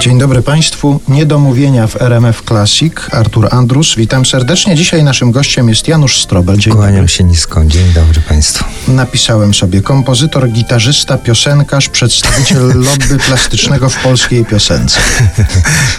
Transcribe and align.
Dzień 0.00 0.18
dobry 0.18 0.42
Państwu. 0.42 1.00
Niedomówienia 1.08 1.86
w 1.86 2.02
RMF 2.02 2.42
Classic. 2.48 2.92
Artur 3.12 3.48
Andrus. 3.50 3.94
Witam 3.96 4.26
serdecznie. 4.26 4.74
Dzisiaj 4.74 5.04
naszym 5.04 5.32
gościem 5.32 5.68
jest 5.68 5.88
Janusz 5.88 6.22
Strobel. 6.22 6.58
Dzień 6.58 6.72
Kłaniam 6.74 6.94
dobry. 6.94 7.08
się 7.08 7.24
nisko. 7.24 7.64
Dzień 7.64 7.92
dobry 7.92 8.20
Państwu. 8.20 8.64
Napisałem 8.88 9.54
sobie 9.54 9.82
kompozytor, 9.82 10.48
gitarzysta, 10.48 11.18
piosenkarz, 11.18 11.88
przedstawiciel 11.88 12.66
lobby 12.88 13.18
plastycznego 13.26 13.88
w 13.88 14.02
polskiej 14.02 14.44
piosence. 14.44 15.00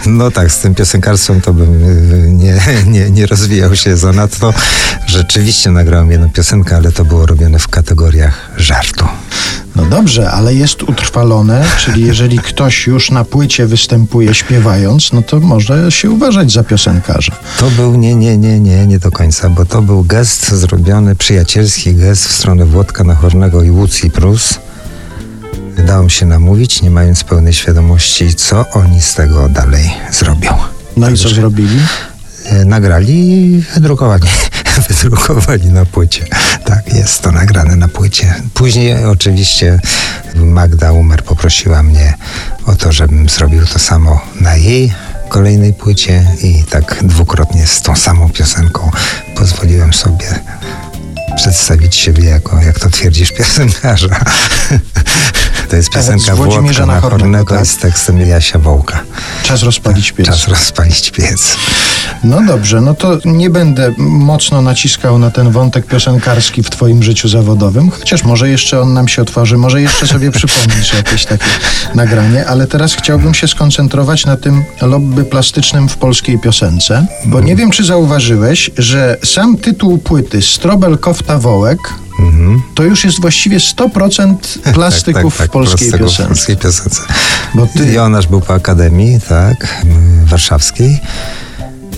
No 0.06 0.30
tak, 0.30 0.52
z 0.52 0.58
tym 0.58 0.74
piosenkarstwem 0.74 1.40
to 1.40 1.52
bym 1.52 1.84
y, 1.84 2.30
nie, 2.32 2.60
nie, 2.92 3.10
nie 3.10 3.26
rozwijał 3.26 3.76
się 3.76 3.96
zanadto. 3.96 4.54
Rzeczywiście 5.06 5.70
nagrałem 5.70 6.10
jedną 6.10 6.30
piosenkę, 6.30 6.76
ale 6.76 6.92
to 6.92 7.04
było 7.04 7.26
robione 7.26 7.58
w 7.58 7.68
kategoriach 7.68 8.50
żartu. 8.56 9.04
No 9.78 9.86
dobrze, 9.86 10.30
ale 10.30 10.54
jest 10.54 10.82
utrwalone, 10.82 11.64
czyli 11.78 12.06
jeżeli 12.06 12.38
ktoś 12.38 12.86
już 12.86 13.10
na 13.10 13.24
płycie 13.24 13.66
występuje 13.66 14.34
śpiewając, 14.34 15.12
no 15.12 15.22
to 15.22 15.40
może 15.40 15.92
się 15.92 16.10
uważać 16.10 16.52
za 16.52 16.64
piosenkarza. 16.64 17.32
To 17.58 17.70
był 17.70 17.96
nie, 17.96 18.14
nie, 18.14 18.36
nie, 18.36 18.60
nie, 18.60 18.86
nie 18.86 18.98
do 18.98 19.10
końca, 19.10 19.50
bo 19.50 19.64
to 19.64 19.82
był 19.82 20.04
gest 20.04 20.48
zrobiony, 20.48 21.16
przyjacielski 21.16 21.94
gest 21.94 22.28
w 22.28 22.32
stronę 22.32 22.64
Włodka 22.64 23.04
Nachornego 23.04 23.62
i 23.62 23.70
Łucji 23.70 24.10
Prus. 24.10 24.58
Dało 25.86 26.04
mi 26.04 26.10
się 26.10 26.26
namówić, 26.26 26.82
nie 26.82 26.90
mając 26.90 27.24
pełnej 27.24 27.52
świadomości, 27.52 28.34
co 28.34 28.64
oni 28.72 29.00
z 29.00 29.14
tego 29.14 29.48
dalej 29.48 29.90
zrobią. 30.12 30.54
No 30.96 31.10
i 31.10 31.16
co 31.16 31.28
zrobili? 31.28 31.78
E, 32.44 32.64
nagrali 32.64 33.30
i 33.30 33.62
wydrukowali. 33.74 34.28
wydrukowali 35.02 35.66
na 35.66 35.84
płycie. 35.84 36.24
Tak, 36.64 36.94
jest 36.94 37.22
to 37.22 37.32
nagrane 37.32 37.76
na 37.76 37.88
płycie. 37.88 38.34
Później 38.54 39.04
oczywiście 39.04 39.80
Magda 40.34 40.92
Umer 40.92 41.24
poprosiła 41.24 41.82
mnie 41.82 42.14
o 42.66 42.74
to, 42.74 42.92
żebym 42.92 43.28
zrobił 43.28 43.66
to 43.66 43.78
samo 43.78 44.20
na 44.40 44.56
jej 44.56 44.92
kolejnej 45.28 45.72
płycie 45.72 46.26
i 46.42 46.64
tak 46.70 47.00
dwukrotnie 47.02 47.66
z 47.66 47.82
tą 47.82 47.96
samą 47.96 48.30
piosenką 48.30 48.90
pozwoliłem 49.36 49.94
sobie 49.94 50.40
przedstawić 51.36 51.96
siebie 51.96 52.24
jako, 52.24 52.60
jak 52.60 52.78
to 52.78 52.90
twierdzisz, 52.90 53.32
piosenkarza. 53.38 54.20
To 55.68 55.76
jest 55.76 55.90
piosenka 55.90 56.34
Włodzimierza 56.34 56.84
Włodka 56.84 56.86
Nachornego, 56.86 57.38
Nachornego 57.38 57.54
tak? 57.54 57.66
z 57.66 57.76
tekstem 57.76 58.20
Jasia 58.20 58.58
Wołka. 58.58 59.00
Czas 59.42 59.62
rozpalić 59.62 60.12
piec. 60.12 60.26
Czas 60.26 60.48
rozpalić 60.48 61.10
piec. 61.10 61.56
No 62.24 62.42
dobrze, 62.46 62.80
no 62.80 62.94
to 62.94 63.18
nie 63.24 63.50
będę 63.50 63.92
mocno 63.98 64.62
naciskał 64.62 65.18
na 65.18 65.30
ten 65.30 65.50
wątek 65.50 65.86
piosenkarski 65.86 66.62
w 66.62 66.70
twoim 66.70 67.02
życiu 67.02 67.28
zawodowym, 67.28 67.90
chociaż 67.90 68.24
może 68.24 68.48
jeszcze 68.48 68.80
on 68.80 68.92
nam 68.94 69.08
się 69.08 69.22
otworzy, 69.22 69.56
może 69.58 69.82
jeszcze 69.82 70.06
sobie 70.06 70.30
przypomnisz 70.30 70.94
jakieś 70.94 71.24
takie 71.24 71.46
nagranie, 71.94 72.46
ale 72.46 72.66
teraz 72.66 72.94
chciałbym 72.94 73.34
się 73.34 73.48
skoncentrować 73.48 74.26
na 74.26 74.36
tym 74.36 74.64
lobby 74.82 75.24
plastycznym 75.24 75.88
w 75.88 75.96
polskiej 75.96 76.38
piosence, 76.38 77.06
bo 77.24 77.40
nie 77.40 77.56
wiem, 77.56 77.70
czy 77.70 77.84
zauważyłeś, 77.84 78.70
że 78.78 79.16
sam 79.24 79.56
tytuł 79.56 79.98
płyty 79.98 80.42
Strobel 80.42 80.98
Kofta 80.98 81.38
Wołek 81.38 81.78
Mhm. 82.18 82.62
to 82.74 82.82
już 82.84 83.04
jest 83.04 83.20
właściwie 83.20 83.58
100% 83.58 84.36
plastyków 84.74 85.34
w 85.34 85.48
polskiej 85.48 85.90
plastyków 85.90 85.98
piosence. 86.00 86.24
w 86.24 86.26
polskiej 86.28 86.56
piosence. 86.56 87.00
Bo 87.54 87.66
ty- 87.66 87.92
Jonasz 87.92 88.26
był 88.26 88.40
po 88.40 88.54
akademii, 88.54 89.20
tak, 89.28 89.82
warszawskiej. 90.24 91.00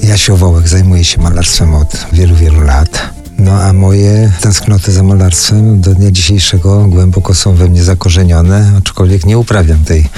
Jasiu 0.03 0.37
Wołek 0.37 0.69
zajmuje 0.69 1.05
się 1.05 1.21
malarstwem 1.21 1.75
od 1.75 2.07
wielu, 2.13 2.37
wielu 2.37 2.61
lat. 2.61 3.11
No 3.39 3.63
a 3.63 3.73
moje 3.73 4.33
tęsknoty 4.41 4.93
za 4.93 5.03
malarstwem 5.03 5.81
do 5.81 5.95
dnia 5.95 6.11
dzisiejszego 6.11 6.85
głęboko 6.85 7.35
są 7.35 7.55
we 7.55 7.69
mnie 7.69 7.83
zakorzenione, 7.85 8.73
aczkolwiek 8.79 9.27
nie 9.27 9.39
uprawiam 9.39 9.85
tej 9.85 10.09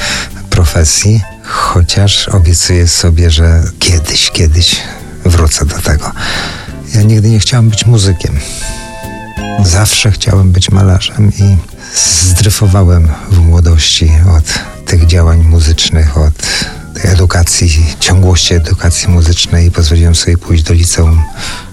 profesji, 0.51 1.21
chociaż 1.43 2.29
obiecuję 2.29 2.89
sobie, 2.89 3.31
że 3.31 3.63
kiedyś, 3.79 4.31
kiedyś 4.31 4.77
wrócę 5.25 5.67
do 5.67 5.79
tego. 5.79 6.11
Ja 6.95 7.03
nigdy 7.03 7.31
nie 7.31 7.39
chciałem 7.39 7.71
być 7.71 7.87
muzykiem. 7.87 8.39
Zawsze 9.65 10.11
chciałem 10.11 10.53
być 10.53 10.71
malarzem 10.71 11.33
i 11.39 11.57
zdryfowałem 12.31 13.09
w 13.31 13.39
młodości 13.39 14.11
od 14.37 14.45
tych 14.87 15.07
działań 15.07 15.43
muzycznych, 15.43 16.19
od 16.19 16.35
tej 16.95 17.11
edukacji, 17.11 17.97
ciągłości 18.01 18.55
edukacji 18.55 19.09
muzycznej 19.09 19.67
i 19.67 19.71
pozwoliłem 19.71 20.15
sobie 20.15 20.39
pójść 20.39 20.63
do 20.63 20.75
liceum 20.75 21.23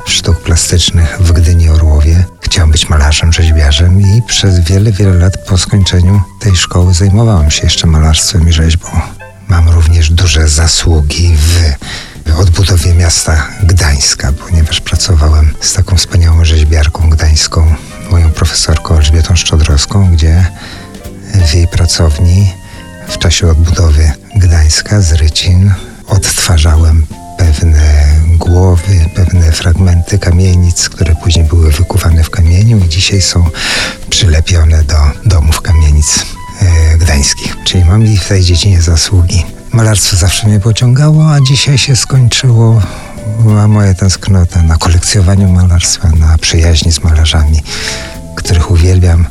sztuk 0.05 0.39
plastycznych 0.39 1.17
w 1.19 1.31
Gdyni 1.31 1.69
Orłowie. 1.69 2.23
Chciałem 2.41 2.71
być 2.71 2.89
malarzem, 2.89 3.33
rzeźbiarzem 3.33 4.01
i 4.01 4.21
przez 4.27 4.59
wiele, 4.59 4.91
wiele 4.91 5.13
lat 5.13 5.45
po 5.47 5.57
skończeniu 5.57 6.21
tej 6.39 6.55
szkoły 6.55 6.93
zajmowałem 6.93 7.51
się 7.51 7.63
jeszcze 7.63 7.87
malarstwem 7.87 8.49
i 8.49 8.53
rzeźbą. 8.53 8.87
Mam 9.47 9.69
również 9.69 10.11
duże 10.11 10.49
zasługi 10.49 11.35
w 11.35 11.73
odbudowie 12.37 12.93
miasta 12.93 13.47
Gdańska, 13.63 14.33
ponieważ 14.47 14.81
pracowałem 14.81 15.53
z 15.61 15.73
taką 15.73 15.95
wspaniałą 15.95 16.45
rzeźbiarką 16.45 17.09
gdańską, 17.09 17.75
moją 18.11 18.29
profesorką 18.31 18.97
Elżbietą 18.97 19.35
Szczodrowską, 19.35 20.11
gdzie 20.11 20.45
w 21.33 21.53
jej 21.53 21.67
pracowni 21.67 22.53
w 23.07 23.17
czasie 23.17 23.47
odbudowy 23.47 24.11
Gdańska 24.35 25.01
z 25.01 25.13
Rycin 25.13 25.73
odtwarzałem 26.07 27.05
pewne 27.37 28.05
głowy, 28.37 29.05
pewne 29.15 29.51
fragmenty 29.51 30.19
kamienic, 30.19 30.89
które 30.89 31.15
później 31.15 31.45
były 31.45 31.71
wykuwane 31.71 32.23
w 32.23 32.29
kamieniu 32.29 32.77
i 32.85 32.89
dzisiaj 32.89 33.21
są 33.21 33.45
przylepione 34.09 34.83
do 34.83 34.95
domów 35.25 35.61
kamienic 35.61 36.25
e, 36.61 36.97
gdańskich. 36.97 37.55
Czyli 37.63 37.85
mam 37.85 38.05
i 38.05 38.17
w 38.17 38.27
tej 38.27 38.43
dziedzinie 38.43 38.81
zasługi. 38.81 39.58
Malarstwo 39.73 40.15
zawsze 40.15 40.47
mnie 40.47 40.59
pociągało, 40.59 41.31
a 41.31 41.39
dzisiaj 41.41 41.77
się 41.77 41.95
skończyło 41.95 42.81
a 43.61 43.67
moja 43.67 43.93
tęsknota 43.93 44.61
na 44.63 44.77
kolekcjowaniu 44.77 45.49
malarstwa, 45.49 46.09
na 46.09 46.37
przyjaźni 46.37 46.91
z 46.91 47.03
malarzami, 47.03 47.61
których 48.35 48.71
uwielbiam. 48.71 49.25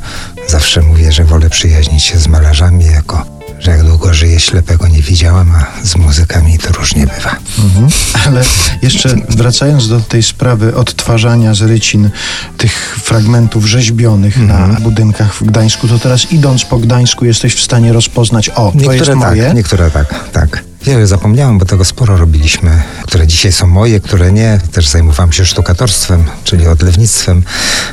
Zawsze 0.48 0.82
mówię, 0.82 1.12
że 1.12 1.24
wolę 1.24 1.50
przyjaźnić 1.50 2.04
się 2.04 2.18
z 2.18 2.28
malarzami, 2.28 2.84
jako 2.84 3.37
że 3.60 3.70
jak 3.70 3.82
długo 3.82 4.14
żyję, 4.14 4.40
ślepego 4.40 4.88
nie 4.88 5.02
widziałam, 5.02 5.52
a 5.54 5.86
z 5.86 5.96
muzykami 5.96 6.58
to 6.58 6.72
różnie 6.72 7.06
bywa. 7.06 7.36
Mhm. 7.64 7.88
Ale 8.26 8.42
jeszcze 8.82 9.14
wracając 9.28 9.88
do 9.88 10.00
tej 10.00 10.22
sprawy 10.22 10.76
odtwarzania 10.76 11.54
z 11.54 11.60
rycin 11.62 12.10
tych 12.56 12.98
fragmentów 13.02 13.66
rzeźbionych 13.66 14.38
Mhm. 14.38 14.72
na 14.72 14.80
budynkach 14.80 15.34
w 15.34 15.42
Gdańsku, 15.44 15.88
to 15.88 15.98
teraz 15.98 16.32
idąc 16.32 16.64
po 16.64 16.78
Gdańsku 16.78 17.24
jesteś 17.24 17.54
w 17.54 17.60
stanie 17.60 17.92
rozpoznać, 17.92 18.48
o, 18.48 18.54
to 18.54 18.78
jest 18.78 18.88
Niektóre 18.88 19.14
moje. 19.16 19.44
tak, 19.46 19.54
niektóre 19.56 19.90
tak, 19.90 20.14
tak. 20.32 20.64
Wiele 20.82 21.06
zapomniałem, 21.06 21.58
bo 21.58 21.64
tego 21.64 21.84
sporo 21.84 22.16
robiliśmy, 22.16 22.82
które 23.02 23.26
dzisiaj 23.26 23.52
są 23.52 23.66
moje, 23.66 24.00
które 24.00 24.32
nie. 24.32 24.60
Też 24.72 24.88
zajmowałem 24.88 25.32
się 25.32 25.46
sztukatorstwem, 25.46 26.24
czyli 26.44 26.66
odlewnictwem 26.66 27.42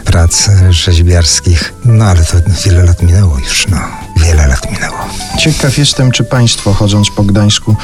prac 0.06 0.50
rzeźbiarskich. 0.70 1.74
No 1.86 2.06
ale 2.06 2.26
to 2.26 2.38
wiele 2.66 2.84
lat 2.84 3.02
minęło 3.02 3.38
już, 3.40 3.68
no. 3.68 3.78
Wiele 4.26 4.48
lat 4.48 4.72
minęło. 4.72 4.98
Ciekaw 5.40 5.78
jestem, 5.78 6.12
czy 6.12 6.24
Państwo 6.24 6.74
chodząc 6.74 7.10
po 7.10 7.24
Gdańsku 7.24 7.76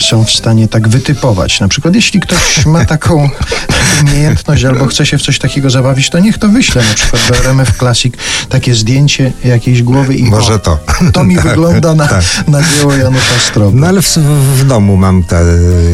są 0.00 0.24
w 0.24 0.30
stanie 0.30 0.68
tak 0.68 0.88
wytypować. 0.88 1.60
Na 1.60 1.68
przykład, 1.68 1.94
jeśli 1.94 2.20
ktoś 2.20 2.66
ma 2.66 2.84
taką 2.94 3.30
umiejętność 4.00 4.64
albo 4.64 4.86
chce 4.86 5.06
się 5.06 5.18
w 5.18 5.22
coś 5.22 5.38
takiego 5.38 5.70
zabawić, 5.70 6.10
to 6.10 6.18
niech 6.18 6.38
to 6.38 6.48
wyśle 6.48 6.82
na 6.82 6.94
przykład 6.94 7.22
do 7.28 7.36
RMF 7.36 7.78
Classic 7.78 8.14
takie 8.48 8.74
zdjęcie 8.74 9.32
jakiejś 9.44 9.82
głowy 9.82 10.14
i 10.14 10.24
Może 10.24 10.54
o, 10.54 10.58
to. 10.58 10.78
To 11.12 11.24
mi 11.24 11.36
Tak, 11.40 11.44
wygląda 11.44 11.94
na, 11.94 12.08
tak. 12.08 12.24
na 12.48 12.62
dzieło 12.62 12.92
Janusza 12.92 13.38
Stroby. 13.50 13.80
No 13.80 13.86
ale 13.86 14.02
w, 14.02 14.16
w 14.56 14.64
domu 14.64 14.96
mam 14.96 15.24
te 15.24 15.44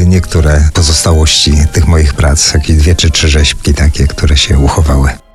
niektóre 0.06 0.68
pozostałości 0.72 1.52
tych 1.72 1.86
moich 1.86 2.14
prac, 2.14 2.52
takie 2.52 2.74
dwie 2.74 2.94
czy 2.94 3.10
trzy 3.10 3.28
rzeźbki 3.28 3.74
takie, 3.74 4.06
które 4.06 4.36
się 4.36 4.58
uchowały. 4.58 5.25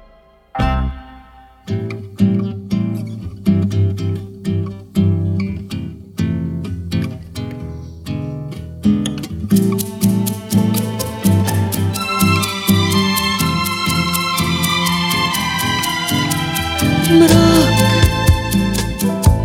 Mrok 17.11 17.71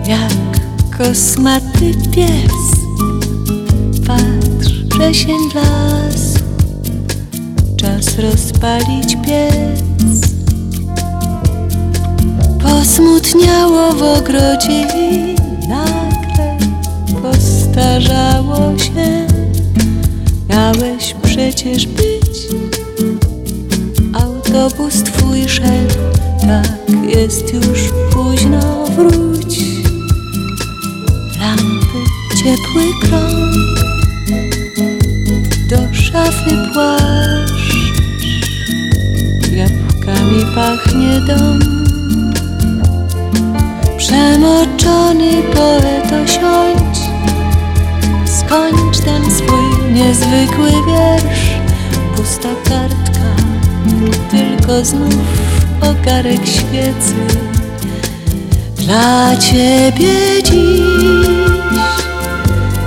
jak 0.07 0.33
kosmaty 0.99 1.93
pies. 2.15 2.77
Patrz 4.07 4.85
przesień 4.91 5.39
las 5.55 6.35
czas 7.77 8.19
rozpalić 8.19 9.17
piec. 9.27 9.81
Posmutniało 12.63 13.93
w 13.93 14.03
ogrodzie 14.03 14.87
i 15.01 15.37
nagle 15.69 16.59
postarzało 17.23 18.79
się. 18.79 19.27
Miałeś 20.49 21.15
przecież 21.23 21.87
być 21.87 22.49
autobus 24.13 25.03
twój 25.03 25.49
szedł, 25.49 25.95
tak 26.47 27.05
jest 27.09 27.55
już 27.55 27.81
późno, 28.13 28.85
wróć. 28.87 29.61
Lampy, 31.41 32.01
ciepły 32.37 32.85
krąg, 33.03 33.57
szafy 35.93 36.51
płaszcz. 36.75 37.77
Jabłkami 39.53 40.45
pachnie 40.55 41.21
dom. 41.27 41.61
Przemoczony 43.99 45.43
poeto 45.55 46.27
siądź. 46.27 46.99
Skończ 48.25 48.99
ten 48.99 49.31
swój 49.31 49.93
niezwykły 49.95 50.71
wiersz. 50.71 51.51
Pusta 52.17 52.49
kartka, 52.65 53.43
tylko 54.31 54.85
znów 54.85 55.56
ogarek 55.81 56.47
świecy 56.47 57.15
Dla 58.77 59.37
ciebie 59.37 60.43
dziś. 60.45 61.27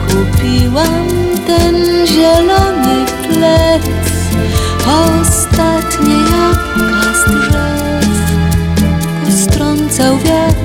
Kupiłam 0.08 1.08
ten 1.48 1.76
zielony 2.08 3.06
plec 3.24 3.84
Ostatnie 4.88 6.14
jabłka 6.14 7.14
z 7.14 7.26
drzew. 7.26 8.10
Postrącał 9.26 10.18
wiatr, 10.18 10.56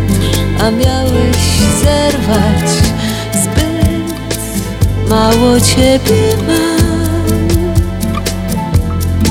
a 0.61 0.71
miałeś 0.71 1.37
zerwać 1.83 2.71
Zbyt. 3.33 4.15
Mało 5.09 5.61
ciebie 5.61 6.37
mam. 6.47 6.85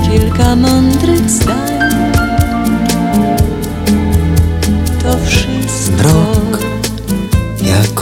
Kilka 0.10 0.56
mądrych 0.56 1.30
zdań 1.30 1.63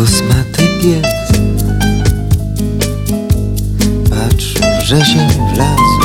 kosmaty 0.02 0.68
pies 0.82 1.32
Patrz, 4.10 4.54
że 4.86 5.06
się 5.06 5.28
wlazł 5.54 6.02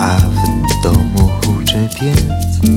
A 0.00 0.16
w 0.18 0.82
domu 0.82 1.30
huczy 1.44 1.88
piec. 2.00 2.70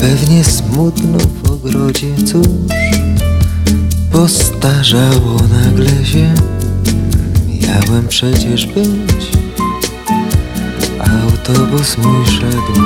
Pewnie 0.00 0.44
smutno 0.44 1.18
w 1.18 1.50
ogrodzie 1.50 2.14
cóż 2.26 2.46
Postarzało 4.12 5.40
nagle 5.64 6.04
się. 6.04 6.34
Miałem 7.62 8.08
przecież 8.08 8.66
być. 8.66 9.30
Autobus 10.98 11.98
mój 11.98 12.26
szedł. 12.26 12.80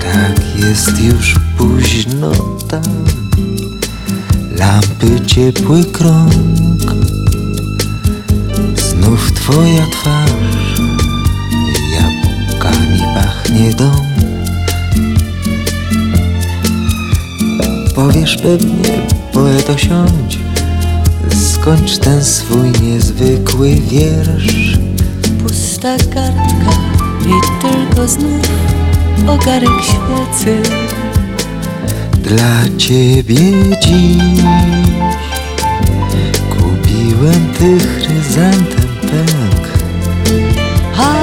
Tak 0.00 0.42
jest 0.58 1.00
już 1.00 1.34
późno 1.58 2.32
tam 2.68 3.27
Lampy 4.58 5.26
ciepły 5.26 5.84
krąg. 5.84 6.94
Znów 8.76 9.32
twoja 9.32 9.86
twarz. 9.86 10.80
Jabłkami 11.92 13.00
pachnie 13.14 13.74
dom. 13.74 14.06
Powiesz 17.94 18.36
pewnie, 18.36 19.06
poeto 19.32 19.78
siądź. 19.78 20.38
Skończ 21.52 21.98
ten 21.98 22.24
swój 22.24 22.72
niezwykły 22.82 23.74
wiersz. 23.74 24.78
Pusta 25.42 25.96
kartka 25.96 26.72
i 27.26 27.62
tylko 27.62 28.08
znów 28.08 28.48
ogarek 29.26 29.70
świecy 29.82 30.62
Dla 32.28 32.76
ciebie 32.76 33.52
dziś. 33.82 34.42
Kupiłem 36.50 37.52
ty 37.58 37.78
chryzantem 37.78 38.88
pęk. 39.00 39.68
A 40.96 41.14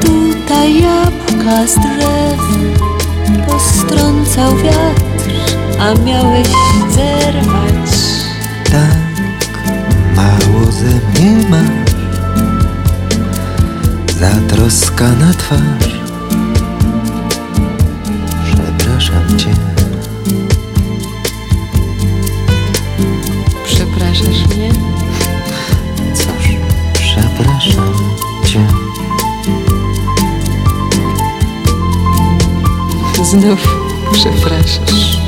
tutaj 0.00 0.82
jabłka 0.82 1.66
z 1.66 1.74
drzew 1.74 2.40
Postrącał 3.46 4.56
wiatr, 4.56 5.30
a 5.80 5.94
miałeś 5.94 6.48
zerwać. 6.90 7.90
Tak 8.64 9.62
mało 10.16 10.72
ze 10.72 11.20
mnie 11.20 11.48
masz. 11.50 11.94
Zatroskana 14.20 15.32
twarz. 15.32 16.00
Przepraszam 18.44 19.38
cię 19.38 19.77
Przepraszasz 23.64 24.56
mnie? 24.56 24.70
Cóż, 26.14 26.48
przepraszam 26.92 27.94
cię 28.46 28.66
Znów 33.24 33.76
przepraszasz 34.12 35.27